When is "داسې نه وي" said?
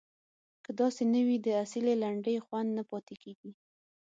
0.81-1.37